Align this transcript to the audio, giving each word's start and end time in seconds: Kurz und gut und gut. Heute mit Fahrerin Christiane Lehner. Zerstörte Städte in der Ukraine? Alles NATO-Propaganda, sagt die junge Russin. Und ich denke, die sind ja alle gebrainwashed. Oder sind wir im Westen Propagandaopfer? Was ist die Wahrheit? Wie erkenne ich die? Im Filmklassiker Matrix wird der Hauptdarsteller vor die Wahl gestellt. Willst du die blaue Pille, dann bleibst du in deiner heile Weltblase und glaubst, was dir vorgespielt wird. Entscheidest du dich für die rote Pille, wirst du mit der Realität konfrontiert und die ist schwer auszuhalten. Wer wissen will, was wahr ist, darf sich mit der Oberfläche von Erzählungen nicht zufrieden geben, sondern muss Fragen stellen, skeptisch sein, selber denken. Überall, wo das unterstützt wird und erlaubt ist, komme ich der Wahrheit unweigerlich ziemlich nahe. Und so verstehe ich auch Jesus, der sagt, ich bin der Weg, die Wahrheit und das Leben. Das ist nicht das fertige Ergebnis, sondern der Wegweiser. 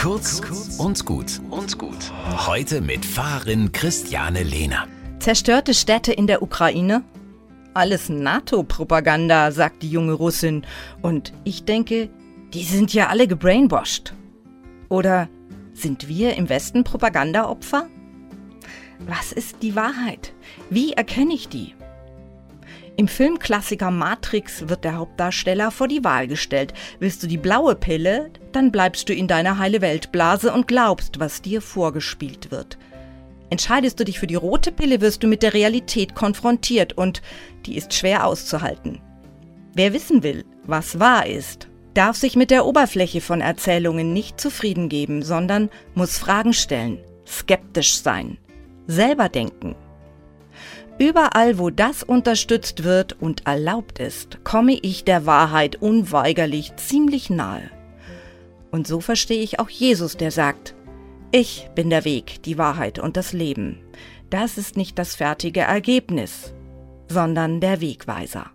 Kurz 0.00 0.40
und 0.78 1.04
gut 1.04 1.42
und 1.50 1.76
gut. 1.76 2.10
Heute 2.46 2.80
mit 2.80 3.04
Fahrerin 3.04 3.70
Christiane 3.70 4.42
Lehner. 4.42 4.88
Zerstörte 5.18 5.74
Städte 5.74 6.10
in 6.10 6.26
der 6.26 6.40
Ukraine? 6.40 7.04
Alles 7.74 8.08
NATO-Propaganda, 8.08 9.52
sagt 9.52 9.82
die 9.82 9.90
junge 9.90 10.14
Russin. 10.14 10.64
Und 11.02 11.34
ich 11.44 11.66
denke, 11.66 12.08
die 12.54 12.64
sind 12.64 12.94
ja 12.94 13.08
alle 13.08 13.28
gebrainwashed. 13.28 14.14
Oder 14.88 15.28
sind 15.74 16.08
wir 16.08 16.34
im 16.36 16.48
Westen 16.48 16.82
Propagandaopfer? 16.82 17.86
Was 19.00 19.32
ist 19.32 19.56
die 19.60 19.76
Wahrheit? 19.76 20.32
Wie 20.70 20.94
erkenne 20.94 21.34
ich 21.34 21.50
die? 21.50 21.74
Im 23.00 23.08
Filmklassiker 23.08 23.90
Matrix 23.90 24.68
wird 24.68 24.84
der 24.84 24.98
Hauptdarsteller 24.98 25.70
vor 25.70 25.88
die 25.88 26.04
Wahl 26.04 26.28
gestellt. 26.28 26.74
Willst 26.98 27.22
du 27.22 27.26
die 27.26 27.38
blaue 27.38 27.74
Pille, 27.74 28.30
dann 28.52 28.70
bleibst 28.70 29.08
du 29.08 29.14
in 29.14 29.26
deiner 29.26 29.56
heile 29.56 29.80
Weltblase 29.80 30.52
und 30.52 30.68
glaubst, 30.68 31.18
was 31.18 31.40
dir 31.40 31.62
vorgespielt 31.62 32.50
wird. 32.50 32.76
Entscheidest 33.48 33.98
du 33.98 34.04
dich 34.04 34.18
für 34.18 34.26
die 34.26 34.34
rote 34.34 34.70
Pille, 34.70 35.00
wirst 35.00 35.22
du 35.22 35.28
mit 35.28 35.42
der 35.42 35.54
Realität 35.54 36.14
konfrontiert 36.14 36.92
und 36.92 37.22
die 37.64 37.78
ist 37.78 37.94
schwer 37.94 38.26
auszuhalten. 38.26 39.00
Wer 39.72 39.94
wissen 39.94 40.22
will, 40.22 40.44
was 40.64 41.00
wahr 41.00 41.24
ist, 41.24 41.70
darf 41.94 42.18
sich 42.18 42.36
mit 42.36 42.50
der 42.50 42.66
Oberfläche 42.66 43.22
von 43.22 43.40
Erzählungen 43.40 44.12
nicht 44.12 44.38
zufrieden 44.38 44.90
geben, 44.90 45.22
sondern 45.22 45.70
muss 45.94 46.18
Fragen 46.18 46.52
stellen, 46.52 46.98
skeptisch 47.26 47.94
sein, 48.02 48.36
selber 48.86 49.30
denken. 49.30 49.74
Überall, 50.98 51.58
wo 51.58 51.70
das 51.70 52.02
unterstützt 52.02 52.84
wird 52.84 53.16
und 53.20 53.46
erlaubt 53.46 53.98
ist, 53.98 54.44
komme 54.44 54.74
ich 54.74 55.04
der 55.04 55.24
Wahrheit 55.26 55.76
unweigerlich 55.76 56.76
ziemlich 56.76 57.30
nahe. 57.30 57.70
Und 58.70 58.86
so 58.86 59.00
verstehe 59.00 59.42
ich 59.42 59.58
auch 59.58 59.70
Jesus, 59.70 60.16
der 60.16 60.30
sagt, 60.30 60.74
ich 61.32 61.68
bin 61.74 61.90
der 61.90 62.04
Weg, 62.04 62.42
die 62.42 62.58
Wahrheit 62.58 62.98
und 62.98 63.16
das 63.16 63.32
Leben. 63.32 63.80
Das 64.30 64.58
ist 64.58 64.76
nicht 64.76 64.98
das 64.98 65.14
fertige 65.14 65.60
Ergebnis, 65.60 66.52
sondern 67.08 67.60
der 67.60 67.80
Wegweiser. 67.80 68.50